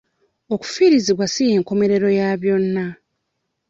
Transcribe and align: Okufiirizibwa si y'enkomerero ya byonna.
Okufiirizibwa 0.53 1.25
si 1.33 1.41
y'enkomerero 1.49 2.07
ya 2.17 2.27
byonna. 2.41 2.85